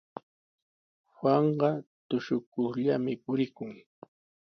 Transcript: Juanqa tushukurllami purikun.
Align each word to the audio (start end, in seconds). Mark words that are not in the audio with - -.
Juanqa 1.17 1.69
tushukurllami 2.07 3.13
purikun. 3.23 3.71